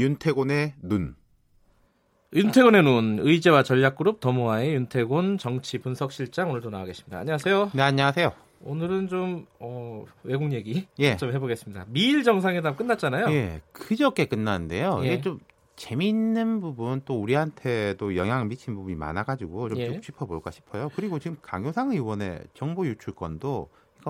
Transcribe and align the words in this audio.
윤태곤의 0.00 0.76
눈. 0.80 1.14
윤태곤의 2.32 2.82
눈 2.84 3.18
의제와 3.20 3.62
전략그룹 3.62 4.20
더모아의 4.20 4.72
윤태곤 4.72 5.36
정치 5.36 5.76
분석실장 5.76 6.48
오늘도 6.48 6.70
나와 6.70 6.86
계십니다. 6.86 7.18
안녕하세요. 7.18 7.72
네 7.74 7.82
안녕하세요. 7.82 8.32
오늘은 8.62 9.08
좀 9.08 9.46
어, 9.58 10.06
외국 10.24 10.52
얘기 10.54 10.86
예. 11.00 11.18
좀 11.18 11.34
해보겠습니다. 11.34 11.84
미일 11.88 12.22
정상회담 12.22 12.76
끝났잖아요. 12.76 13.30
예, 13.30 13.60
그저께 13.72 14.24
끝났는데요. 14.24 15.00
예. 15.02 15.06
이게 15.06 15.20
좀 15.20 15.38
재미있는 15.76 16.62
부분 16.62 17.02
또 17.04 17.20
우리한테도 17.20 18.16
영향을 18.16 18.46
미친 18.46 18.74
부분이 18.74 18.96
많아가지고 18.96 19.68
좀쭉 19.68 19.94
예. 19.96 20.00
짚어볼까 20.00 20.50
싶어요. 20.50 20.88
그리고 20.96 21.18
지금 21.18 21.36
강효상 21.42 21.90
의원의 21.90 22.44
정보 22.54 22.86
유출건도 22.86 23.68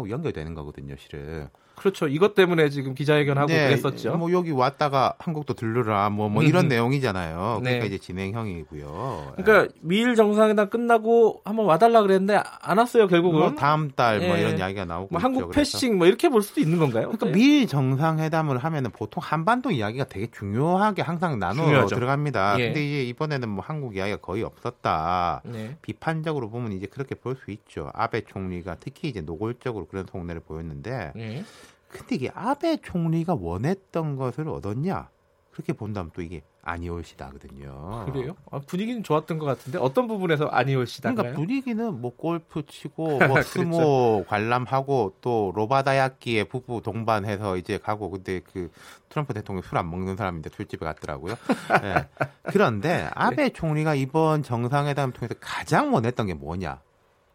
연결되는 0.08 0.54
거거든요, 0.54 0.94
실은. 0.98 1.48
그렇죠. 1.80 2.08
이것 2.08 2.34
때문에 2.34 2.68
지금 2.68 2.94
기자회견하고 2.94 3.46
그랬었죠. 3.46 4.16
뭐 4.18 4.30
여기 4.32 4.50
왔다가 4.50 5.14
한국도 5.18 5.54
들르라 5.54 6.10
뭐뭐 6.10 6.42
이런 6.42 6.66
음. 6.66 6.68
내용이잖아요. 6.68 7.60
그러니까 7.60 7.80
네. 7.80 7.86
이제 7.86 7.96
진행형이고요. 7.96 9.32
그러니까 9.36 9.72
미일 9.80 10.14
정상회담 10.14 10.68
끝나고 10.68 11.40
한번 11.42 11.64
와달라 11.64 12.02
그랬는데 12.02 12.38
안 12.60 12.76
왔어요 12.76 13.06
결국은. 13.06 13.38
뭐 13.40 13.54
다음 13.54 13.90
달뭐 13.90 14.36
예. 14.36 14.40
이런 14.40 14.58
이야기가 14.58 14.84
나오고 14.84 15.08
뭐 15.10 15.18
있죠. 15.18 15.24
한국 15.24 15.50
그래서. 15.50 15.78
패싱 15.78 15.96
뭐 15.96 16.06
이렇게 16.06 16.28
볼 16.28 16.42
수도 16.42 16.60
있는 16.60 16.78
건가요? 16.78 17.04
그러니까 17.08 17.26
네. 17.26 17.32
미일 17.32 17.66
정상회담을 17.66 18.58
하면은 18.58 18.90
보통 18.90 19.22
한반도 19.24 19.70
이야기가 19.70 20.04
되게 20.04 20.26
중요하게 20.30 21.00
항상 21.00 21.38
나눠 21.38 21.64
중요하죠. 21.64 21.94
들어갑니다. 21.96 22.60
예. 22.60 22.64
근데 22.66 22.86
이제 22.86 23.04
이번에는 23.04 23.48
뭐 23.48 23.64
한국 23.66 23.96
이야기가 23.96 24.18
거의 24.18 24.42
없었다. 24.42 25.40
네. 25.46 25.76
비판적으로 25.80 26.50
보면 26.50 26.72
이제 26.72 26.86
그렇게 26.86 27.14
볼 27.14 27.30
수 27.40 27.50
있죠. 27.52 27.90
아베 27.94 28.20
총리가 28.20 28.76
특히 28.80 29.08
이제 29.08 29.22
노골적으로 29.22 29.86
그런 29.86 30.04
속내를 30.10 30.42
보였는데, 30.42 31.12
네. 31.14 31.42
근데 31.90 32.14
이게 32.16 32.30
아베 32.34 32.76
총리가 32.76 33.34
원했던 33.34 34.16
것을 34.16 34.48
얻었냐? 34.48 35.08
그렇게 35.50 35.72
본다면 35.72 36.10
또 36.14 36.22
이게 36.22 36.42
아니올시다거든요. 36.62 38.06
그래요? 38.12 38.36
아, 38.50 38.60
분위기는 38.60 39.02
좋았던 39.02 39.38
것 39.38 39.46
같은데 39.46 39.78
어떤 39.78 40.06
부분에서 40.06 40.46
아니올시다가요? 40.46 41.16
그러니까 41.16 41.36
분위기는 41.36 42.00
뭐 42.00 42.14
골프 42.16 42.64
치고 42.66 43.18
그렇죠. 43.18 43.28
뭐 43.28 43.42
스모 43.42 44.24
관람하고 44.28 45.16
또 45.20 45.52
로바다야끼의 45.54 46.44
부부 46.44 46.82
동반해서 46.82 47.56
이제 47.56 47.78
가고 47.78 48.10
근데 48.10 48.40
그 48.52 48.70
트럼프 49.08 49.34
대통령 49.34 49.62
술 49.62 49.78
안 49.78 49.90
먹는 49.90 50.16
사람인데 50.16 50.50
술집에 50.50 50.84
갔더라고요. 50.84 51.34
예. 51.82 52.06
그런데 52.44 53.08
아베 53.14 53.48
총리가 53.50 53.94
이번 53.94 54.42
정상회담 54.42 55.12
통해서 55.12 55.34
가장 55.40 55.92
원했던 55.94 56.26
게 56.26 56.34
뭐냐? 56.34 56.80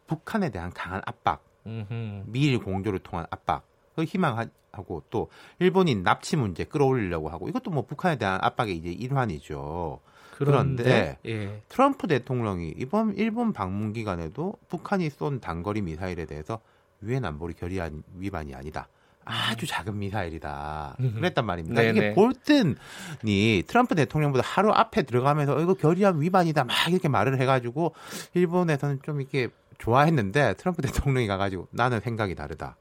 북한에 0.07 0.49
대한 0.51 0.71
강한 0.71 1.01
압박, 1.05 1.43
음흠. 1.65 2.23
미일 2.27 2.59
공조를 2.59 2.99
통한 2.99 3.25
압박, 3.31 3.63
그 3.63 3.74
희망하고 4.03 5.03
또 5.09 5.29
일본인 5.59 6.03
납치 6.03 6.35
문제 6.35 6.63
끌어올리려고 6.63 7.29
하고 7.29 7.47
이것도 7.47 7.71
뭐 7.71 7.85
북한에 7.85 8.17
대한 8.17 8.39
압박의 8.41 8.75
이제 8.75 8.91
일환이죠. 8.91 9.99
그런데 10.37 10.83
그런데 10.83 11.17
예. 11.25 11.61
트럼프 11.69 12.07
대통령이 12.07 12.73
이번 12.77 13.15
일본 13.15 13.53
방문 13.53 13.93
기간에도 13.93 14.55
북한이 14.67 15.09
쏜 15.09 15.39
단거리 15.39 15.81
미사일에 15.81 16.25
대해서 16.25 16.59
유엔 17.03 17.23
안보리 17.23 17.53
결의안 17.53 18.03
위반이 18.17 18.53
아니다. 18.53 18.87
아주 19.25 19.65
작은 19.65 19.97
미사일이다. 19.97 20.97
음. 20.99 21.13
그랬단 21.15 21.45
말입니다. 21.45 21.81
네네. 21.81 21.97
이게 21.97 22.13
볼튼이 22.13 23.63
트럼프 23.65 23.95
대통령보다 23.95 24.43
하루 24.45 24.71
앞에 24.71 25.01
들어가면서 25.01 25.55
어, 25.55 25.61
이거 25.61 25.73
결의안 25.73 26.21
위반이다 26.21 26.63
막 26.63 26.75
이렇게 26.89 27.07
말을 27.07 27.39
해가지고 27.41 27.95
일본에서는 28.35 28.99
좀 29.03 29.21
이렇게 29.21 29.49
좋아했는데 29.79 30.53
트럼프 30.55 30.81
대통령이 30.83 31.27
가가지고 31.27 31.67
나는 31.71 31.99
생각이 32.01 32.35
다르다. 32.35 32.77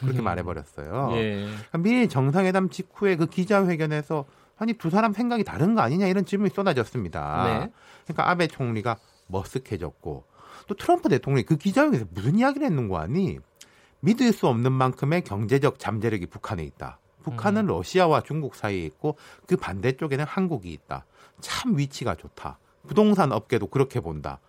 그렇게 0.00 0.20
음. 0.20 0.24
말해버렸어요. 0.24 1.10
예. 1.14 1.44
그러니까 1.46 1.78
미일 1.78 2.08
정상회담 2.08 2.70
직후에 2.70 3.16
그 3.16 3.26
기자회견에서 3.26 4.24
아니 4.56 4.72
두 4.72 4.90
사람 4.90 5.12
생각이 5.12 5.44
다른 5.44 5.74
거 5.74 5.80
아니냐 5.82 6.06
이런 6.06 6.24
질문이 6.24 6.50
쏟아졌습니다. 6.50 7.44
네. 7.44 7.72
그러니까 8.04 8.30
아베 8.30 8.46
총리가 8.46 8.96
머쓱해졌고 9.30 10.22
또 10.66 10.74
트럼프 10.74 11.08
대통령이 11.08 11.44
그 11.44 11.56
기자회견에서 11.56 12.06
무슨 12.10 12.38
이야기를 12.38 12.66
했는 12.66 12.88
거 12.88 12.98
아니? 12.98 13.38
믿을 14.00 14.32
수 14.32 14.46
없는 14.46 14.72
만큼의 14.72 15.22
경제적 15.22 15.78
잠재력이 15.78 16.26
북한에 16.26 16.62
있다. 16.62 16.98
북한은 17.22 17.66
러시아와 17.66 18.22
중국 18.22 18.54
사이에 18.54 18.84
있고 18.84 19.16
그 19.46 19.56
반대쪽에는 19.56 20.24
한국이 20.24 20.72
있다. 20.72 21.04
참 21.40 21.76
위치가 21.76 22.14
좋다. 22.14 22.58
부동산 22.86 23.32
업계도 23.32 23.66
그렇게 23.68 24.00
본다. 24.00 24.40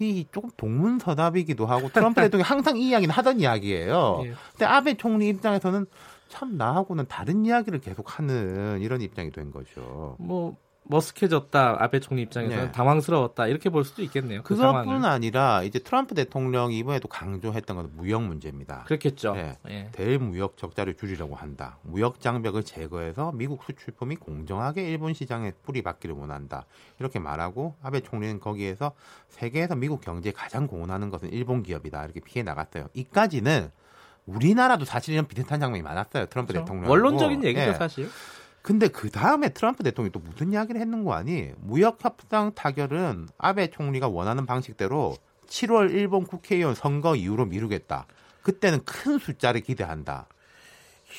이 0.00 0.26
조금 0.32 0.50
동문서답이기도 0.56 1.66
하고 1.66 1.88
트럼프 1.92 2.20
대통령이 2.20 2.46
항상 2.46 2.76
이 2.76 2.88
이야기는 2.88 3.12
하던 3.12 3.40
이야기예요. 3.40 4.22
예. 4.24 4.34
근데 4.52 4.64
아베 4.64 4.94
총리 4.94 5.28
입장에서는 5.28 5.86
참 6.28 6.56
나하고는 6.56 7.06
다른 7.08 7.44
이야기를 7.44 7.80
계속 7.80 8.18
하는 8.18 8.80
이런 8.80 9.00
입장이 9.00 9.30
된 9.30 9.50
거죠. 9.50 10.16
뭐 10.18 10.56
머쓱해졌다 10.90 11.76
아베 11.80 12.00
총리 12.00 12.22
입장에서는 12.22 12.64
네. 12.66 12.72
당황스러웠다 12.72 13.46
이렇게 13.46 13.70
볼 13.70 13.84
수도 13.84 14.02
있겠네요. 14.02 14.42
그. 14.42 14.56
그것뿐 14.56 15.04
아니라 15.04 15.62
이제 15.62 15.78
트럼프 15.78 16.14
대통령이 16.14 16.78
이번에도 16.78 17.08
강조했던 17.08 17.76
것은 17.76 17.90
무역 17.96 18.22
문제입니다. 18.22 18.84
그렇겠죠. 18.86 19.34
네. 19.34 19.56
예. 19.68 19.88
대무역 19.92 20.56
적자를 20.56 20.94
줄이려고 20.94 21.34
한다. 21.34 21.78
무역 21.82 22.20
장벽을 22.20 22.64
제거해서 22.64 23.32
미국 23.32 23.62
수출품이 23.64 24.16
공정하게 24.16 24.88
일본 24.88 25.14
시장에 25.14 25.52
뿌리박기를 25.64 26.14
원한다. 26.14 26.66
이렇게 26.98 27.18
말하고 27.18 27.76
아베 27.82 28.00
총리는 28.00 28.40
거기에서 28.40 28.92
세계에서 29.28 29.76
미국 29.76 30.00
경제에 30.00 30.32
가장 30.32 30.66
공헌하는 30.66 31.10
것은 31.10 31.30
일본 31.32 31.62
기업이다. 31.62 32.04
이렇게 32.04 32.20
피해 32.20 32.42
나갔어요. 32.42 32.88
이까지는 32.94 33.70
우리나라도 34.26 34.84
사실 34.84 35.14
이런 35.14 35.26
비슷한 35.26 35.58
장면이 35.60 35.82
많았어요. 35.82 36.26
트럼프 36.26 36.52
그렇죠. 36.52 36.64
대통령. 36.64 36.90
원론적인 36.90 37.44
얘기죠 37.44 37.68
예. 37.68 37.74
사실. 37.74 38.10
근데 38.68 38.88
그 38.88 39.08
다음에 39.08 39.48
트럼프 39.48 39.82
대통령이 39.82 40.12
또 40.12 40.20
무슨 40.20 40.52
이야기를 40.52 40.78
했는 40.78 41.02
거 41.02 41.14
아니? 41.14 41.52
무역 41.58 42.04
협상 42.04 42.52
타결은 42.54 43.28
아베 43.38 43.68
총리가 43.68 44.08
원하는 44.08 44.44
방식대로 44.44 45.16
7월 45.46 45.90
일본 45.90 46.26
국회의원 46.26 46.74
선거 46.74 47.16
이후로 47.16 47.46
미루겠다. 47.46 48.04
그때는 48.42 48.80
큰 48.84 49.16
숫자를 49.18 49.62
기대한다. 49.62 50.26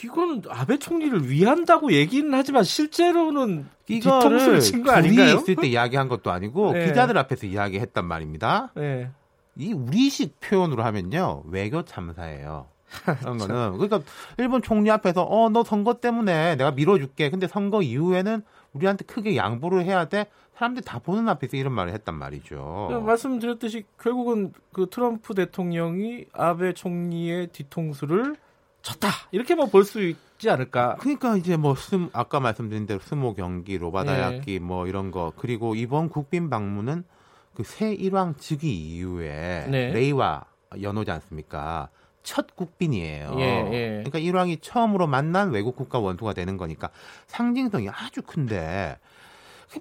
이건 0.04 0.44
아베 0.48 0.78
총리를 0.78 1.28
위한다고 1.28 1.92
얘기는 1.92 2.32
하지만 2.32 2.64
실제로는 2.64 3.66
이거를 3.88 4.30
뒤통수를 4.30 4.60
친거 4.60 4.92
둘이 4.92 5.08
아닌가요? 5.08 5.38
있을 5.38 5.56
때 5.56 5.66
이야기한 5.70 6.08
것도 6.08 6.30
아니고 6.30 6.74
네. 6.74 6.86
기자들 6.86 7.18
앞에서 7.18 7.48
이야기했단 7.48 8.06
말입니다. 8.06 8.72
예. 8.78 9.10
이 9.56 9.74
우리식 9.74 10.40
표현으로 10.40 10.84
하면요 10.84 11.46
외교 11.48 11.84
참사예요. 11.84 12.68
그런 13.20 13.38
거는 13.38 13.78
그러니까 13.78 14.02
일본 14.38 14.62
총리 14.62 14.90
앞에서 14.92 15.24
어 15.24 15.50
너 15.50 15.64
선거 15.64 15.96
때문에 15.96 16.56
내가 16.56 16.72
밀어줄게. 16.72 17.30
근데 17.30 17.48
선거 17.48 17.82
이후에는 17.82 18.44
우리한테 18.74 19.06
크게 19.06 19.36
양보를 19.36 19.84
해야 19.86 20.06
돼. 20.06 20.26
사람들이 20.58 20.84
다 20.86 21.00
보는 21.00 21.30
앞에서 21.30 21.56
이런 21.58 21.74
말을 21.74 21.94
했단 21.94 22.16
말이죠. 22.16 22.86
그냥 22.90 23.06
말씀드렸듯이 23.06 23.86
결국은 24.00 24.52
그 24.74 24.88
트럼프 24.90 25.34
대통령이 25.34 26.26
아베 26.34 26.74
총리의 26.74 27.48
뒤통수를 27.48 28.36
쳤다 28.82 29.10
이렇게만 29.32 29.70
볼수 29.70 30.02
있지 30.02 30.50
않을까. 30.50 30.96
그러니까 31.00 31.36
이제 31.38 31.56
뭐 31.58 31.76
스, 31.76 31.96
아까 32.14 32.40
말씀드린 32.40 32.86
대로 32.86 33.00
스모 33.00 33.34
경기, 33.36 33.78
로바다야끼 33.78 34.60
뭐 34.60 34.88
이런 34.88 35.12
거 35.12 35.32
그리고 35.38 35.76
이번 35.76 36.10
국빈 36.10 36.50
방문은 36.50 37.04
그 37.56 37.64
새 37.64 37.94
일왕 37.94 38.36
즉위 38.38 38.72
이후에 38.74 39.68
네. 39.70 39.92
레이와 39.92 40.46
연호지 40.82 41.12
않습니까? 41.12 41.90
첫 42.24 42.56
국빈이에요. 42.56 43.36
예, 43.40 43.70
예. 43.72 43.90
그러니까 43.90 44.20
일왕이 44.20 44.58
처음으로 44.58 45.08
만난 45.08 45.52
외국 45.52 45.76
국가 45.76 46.00
원수가 46.00 46.34
되는 46.34 46.58
거니까 46.58 46.90
상징성이 47.28 47.90
아주 47.90 48.22
큰데 48.22 48.98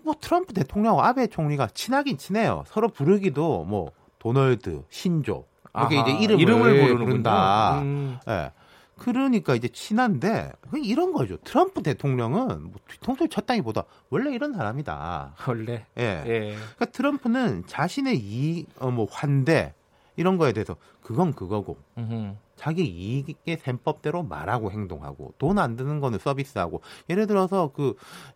뭐 0.02 0.14
트럼프 0.20 0.52
대통령하고 0.52 1.02
아베 1.02 1.26
총리가 1.26 1.68
친하긴 1.68 2.18
친해요. 2.18 2.64
서로 2.66 2.88
부르기도 2.88 3.64
뭐 3.64 3.92
도널드, 4.18 4.84
신조 4.90 5.44
이렇게 5.74 6.00
이제 6.00 6.10
이름을, 6.12 6.40
이름을 6.42 6.62
부르는군요. 6.80 7.04
부른다. 7.06 7.80
음. 7.80 8.18
예. 8.28 8.52
그러니까 8.98 9.54
이제 9.54 9.68
친한데 9.68 10.52
이런 10.82 11.12
거죠. 11.12 11.36
트럼프 11.38 11.82
대통령은 11.82 12.64
뭐 12.64 12.72
뒤통수를 12.88 13.28
쳤다기보다 13.28 13.84
원래 14.10 14.32
이런 14.32 14.52
사람이다. 14.52 15.34
원래. 15.46 15.86
예. 15.98 16.22
예. 16.26 16.40
그러니까 16.56 16.86
트럼프는 16.86 17.64
자신의 17.66 18.18
이익, 18.18 18.66
어, 18.80 18.90
뭐 18.90 19.06
환대 19.10 19.72
이런 20.18 20.36
거에 20.36 20.52
대해서 20.52 20.76
그건 21.00 21.32
그거고 21.32 21.78
음흠. 21.96 22.34
자기 22.56 22.84
이익의 22.84 23.58
셈법대로 23.58 24.24
말하고 24.24 24.72
행동하고 24.72 25.32
돈 25.38 25.58
안 25.58 25.76
드는 25.76 26.00
거는 26.00 26.18
서비스하고 26.18 26.80
예를 27.08 27.28
들어서 27.28 27.70
그 27.72 27.94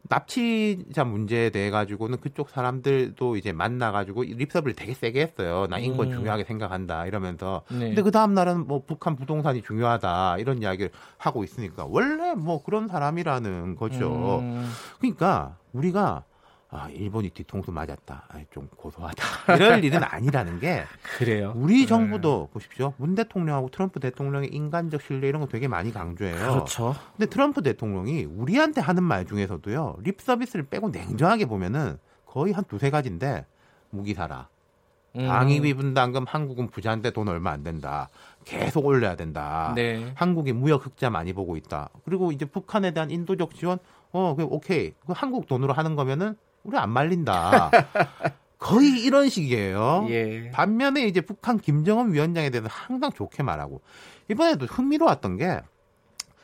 납치자 0.08 1.04
문제에 1.04 1.50
대해 1.50 1.70
가지고는 1.70 2.20
그쪽 2.20 2.48
사람들도 2.50 3.36
이제 3.36 3.52
만나 3.52 3.90
가지고 3.90 4.22
립서비를 4.22 4.74
되게 4.74 4.94
세게 4.94 5.20
했어요. 5.20 5.66
나 5.68 5.78
인권 5.78 6.06
음. 6.06 6.12
중요하게 6.18 6.44
생각한다 6.44 7.06
이러면서 7.06 7.62
네. 7.68 7.78
근데 7.88 8.02
그 8.02 8.12
다음 8.12 8.32
날은 8.34 8.66
뭐 8.68 8.82
북한 8.86 9.16
부동산이 9.16 9.62
중요하다 9.62 10.38
이런 10.38 10.62
이야기를 10.62 10.90
하고 11.18 11.42
있으니까 11.42 11.86
원래 11.88 12.34
뭐 12.34 12.62
그런 12.62 12.86
사람이라는 12.86 13.74
거죠. 13.74 14.38
음. 14.38 14.70
그러니까 15.00 15.56
우리가 15.72 16.24
아, 16.74 16.88
일본이 16.88 17.28
뒤통수 17.28 17.70
맞았다. 17.70 18.24
아, 18.28 18.40
좀 18.50 18.66
고소하다. 18.76 19.54
이럴 19.56 19.84
일은 19.84 20.02
아니라는 20.02 20.58
게 20.58 20.84
그래요. 21.18 21.52
우리 21.54 21.80
네. 21.80 21.86
정부도 21.86 22.48
보십시오. 22.50 22.94
문 22.96 23.14
대통령하고 23.14 23.68
트럼프 23.68 24.00
대통령의 24.00 24.48
인간적 24.48 25.02
신뢰 25.02 25.28
이런 25.28 25.42
거 25.42 25.46
되게 25.48 25.68
많이 25.68 25.92
강조해요. 25.92 26.34
그렇죠. 26.34 26.96
근데 27.14 27.28
트럼프 27.28 27.62
대통령이 27.62 28.24
우리한테 28.24 28.80
하는 28.80 29.02
말 29.04 29.26
중에서도요. 29.26 29.98
립 30.02 30.22
서비스를 30.22 30.64
빼고 30.64 30.88
냉정하게 30.88 31.44
보면은 31.44 31.98
거의 32.24 32.54
한 32.54 32.64
두세 32.64 32.88
가지인데 32.88 33.44
무기 33.90 34.14
사라. 34.14 34.48
음. 35.16 35.28
방위비 35.28 35.74
분담금 35.74 36.24
한국은 36.26 36.68
부자인데 36.68 37.10
돈 37.10 37.28
얼마 37.28 37.50
안 37.50 37.62
된다. 37.62 38.08
계속 38.46 38.86
올려야 38.86 39.14
된다. 39.16 39.74
네. 39.76 40.10
한국이 40.14 40.54
무역 40.54 40.86
흑자 40.86 41.10
많이 41.10 41.34
보고 41.34 41.58
있다. 41.58 41.90
그리고 42.06 42.32
이제 42.32 42.46
북한에 42.46 42.92
대한 42.92 43.10
인도적 43.10 43.54
지원, 43.54 43.78
어, 44.12 44.34
그 44.34 44.44
오케이. 44.44 44.94
그 45.06 45.12
한국 45.14 45.46
돈으로 45.46 45.74
하는 45.74 45.96
거면은 45.96 46.34
우리 46.64 46.76
안 46.76 46.90
말린다. 46.90 47.70
거의 48.58 49.02
이런 49.02 49.28
식이에요. 49.28 50.06
예. 50.10 50.50
반면에 50.50 51.06
이제 51.06 51.20
북한 51.20 51.58
김정은 51.58 52.12
위원장에 52.12 52.50
대해서 52.50 52.68
항상 52.70 53.10
좋게 53.12 53.42
말하고 53.42 53.82
이번에도 54.28 54.66
흥미로웠던 54.66 55.36
게 55.36 55.60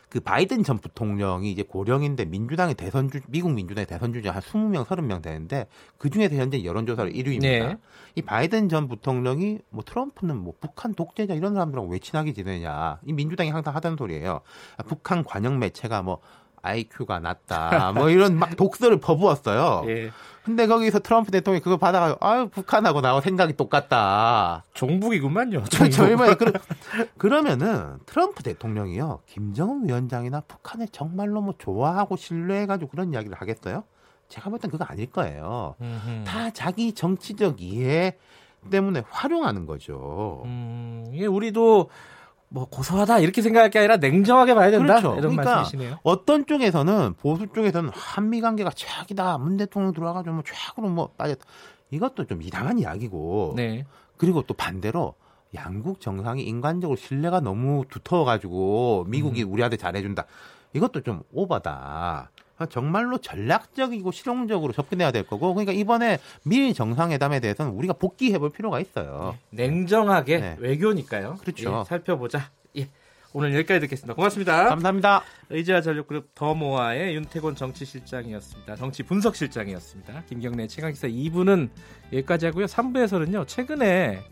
그 0.09 0.21
바이든 0.21 0.65
전 0.65 0.79
부통령이 0.79 1.51
이제 1.51 1.63
고령인데 1.63 2.25
민주당의 2.25 2.75
대선 2.75 3.11
주 3.11 3.21
미국 3.29 3.53
민주당의 3.53 3.87
대선 3.87 4.13
주자 4.13 4.33
한 4.33 4.41
20명, 4.41 4.85
30명 4.87 5.23
되는데 5.23 5.67
그 5.99 6.09
중에서 6.09 6.35
현재 6.37 6.65
여론조사로 6.65 7.11
1위입니다. 7.11 7.41
네. 7.41 7.77
이 8.15 8.23
바이든 8.23 8.71
전 8.71 8.89
부통령이 8.89 9.59
뭐 9.69 9.85
트럼프는 9.85 10.37
뭐 10.37 10.55
북한 10.61 10.95
독재자 10.95 11.35
이런 11.35 11.53
사람들하고 11.53 11.89
왜 11.89 11.99
친하게 11.99 12.33
지내냐. 12.33 13.01
이 13.05 13.13
민주당이 13.13 13.51
항상 13.51 13.75
하던 13.77 13.97
소리예요. 13.97 14.41
아, 14.79 14.83
북한 14.85 15.25
관영 15.25 15.59
매체가 15.59 16.03
뭐 16.03 16.21
IQ가 16.63 17.19
낮다. 17.21 17.93
뭐 17.95 18.11
이런 18.11 18.37
막 18.37 18.57
독설을 18.57 18.99
퍼부었어요. 19.01 19.85
예. 19.89 20.11
근데 20.45 20.67
거기서 20.67 21.01
트럼프 21.01 21.31
대통령이 21.31 21.63
그거 21.63 21.77
받아가지고 21.77 22.25
아유 22.27 22.49
북한하고 22.49 23.03
나하고 23.03 23.21
생각이 23.21 23.53
똑같다. 23.55 24.65
종북이군만요. 24.73 25.65
저 25.65 25.89
종북. 25.91 26.01
얼마나 26.11 26.35
그러, 26.37 26.53
그러면은 27.19 27.99
트럼프 28.07 28.43
대통령이요 28.43 29.21
김정은 29.27 29.87
위원장이나 29.87 30.41
북한을 30.49 30.89
정말로 30.91 31.41
뭐 31.43 31.55
좋아하고 31.59 32.17
신뢰해가지고 32.17 32.91
그런 32.91 33.13
이야기를 33.13 33.37
하겠어요? 33.37 33.85
제가 34.29 34.49
볼 34.51 34.59
땐 34.59 34.71
그거 34.71 34.85
아닐 34.85 35.11
거예요. 35.11 35.75
음흠. 35.81 36.25
다 36.25 36.51
자기 36.51 36.93
정치적 36.95 37.61
이해 37.61 38.17
때문에 38.71 39.03
활용하는 39.11 39.67
거죠. 39.67 40.43
음, 40.47 41.05
이게 41.13 41.27
우리도 41.27 41.91
뭐 42.51 42.67
고소하다 42.67 43.19
이렇게 43.21 43.43
생각할 43.43 43.71
게 43.71 43.79
아니라 43.79 43.97
냉정하게 43.99 44.55
봐야 44.55 44.71
된다 44.71 45.01
그렇죠. 45.01 45.19
이런 45.19 45.37
그러니까 45.37 45.57
말씀이시네요. 45.57 45.99
어떤 46.03 46.47
쪽에서는 46.47 47.15
보수 47.21 47.47
쪽에서는 47.47 47.91
한미 47.93 48.41
관계가 48.41 48.71
최악이다. 48.75 49.39
문 49.39 49.57
대통령 49.57 49.93
들어와가지고 49.93 50.35
뭐 50.35 50.43
최악으로 50.47 50.89
뭐 50.89 51.09
빠졌다. 51.17 51.45
이것도 51.91 52.27
좀 52.27 52.43
이상한 52.43 52.79
이야기고. 52.79 53.55
네. 53.57 53.85
그리고 54.17 54.43
또 54.43 54.55
반대로 54.55 55.15
양국 55.55 56.01
정상이 56.01 56.43
인간적으로 56.43 56.97
신뢰가 56.97 57.41
너무 57.41 57.85
두터워가지고 57.89 59.07
미국이 59.09 59.45
음. 59.45 59.53
우리한테 59.53 59.77
잘해준다. 59.77 60.25
이것도 60.73 61.03
좀 61.03 61.23
오바다. 61.33 62.31
정말로 62.67 63.19
전략적이고 63.19 64.11
실용적으로 64.13 64.73
접근해야 64.73 65.11
될 65.13 65.27
거고, 65.27 65.55
그러니까 65.55 65.73
이번에 65.73 66.19
미일 66.45 66.75
정상회담에 66.75 67.41
대해서는 67.41 67.73
우리가 67.73 67.95
복귀해볼 67.95 68.51
필요가 68.51 68.81
있어요. 68.81 69.37
냉정하게 69.51 70.39
네. 70.39 70.57
외교니까요. 70.59 71.37
그렇죠. 71.41 71.81
예, 71.81 71.89
살펴보자. 71.89 72.51
예. 72.77 72.89
오늘 73.33 73.55
여기까지 73.55 73.81
듣겠습니다. 73.81 74.15
고맙습니다. 74.15 74.69
감사합니다. 74.71 75.23
의지와 75.51 75.83
전력그룹 75.83 76.35
더모아의 76.35 77.15
윤태곤 77.15 77.57
정치실장이었습니다. 77.57 78.77
정치 78.77 79.03
분석실장이었습니다. 79.03 80.25
김경래 80.29 80.67
최강기사 80.67 81.09
2부는 81.09 81.69
여기까지 82.13 82.47
하고요. 82.47 82.67
3부에서는요. 82.67 83.47
최근에 83.47 84.23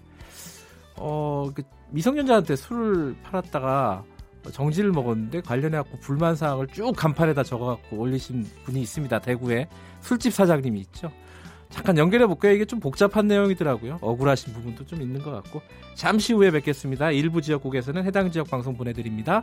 어, 0.97 1.51
그 1.55 1.63
미성년자한테 1.91 2.57
술을 2.57 3.17
팔았다가 3.23 4.05
정지를 4.53 4.93
먹었는데 4.93 5.41
관련해 5.43 5.77
갖고 5.79 5.99
불만 5.99 6.37
사항을 6.37 6.69
쭉 6.69 6.93
간판에다 6.97 7.43
적어 7.43 7.67
갖고 7.67 7.99
올리신 7.99 8.47
분이 8.65 8.81
있습니다. 8.81 9.19
대구에 9.21 9.69
술집 10.01 10.33
사장님이 10.33 10.81
있죠. 10.81 11.11
잠깐 11.69 11.99
연결해 11.99 12.27
볼게요. 12.27 12.53
이게 12.53 12.65
좀 12.65 12.81
복잡한 12.81 13.27
내용이더라고요. 13.27 13.99
억울하신 14.01 14.53
부분도 14.53 14.87
좀 14.87 15.03
있는 15.03 15.23
것 15.23 15.31
같고 15.31 15.63
잠시 15.95 16.33
후에 16.33 16.51
뵙겠습니다. 16.51 17.11
일부 17.11 17.43
지역국에서는 17.43 18.05
해당 18.05 18.31
지역 18.31 18.49
방송 18.49 18.77
보내드립니다. 18.77 19.43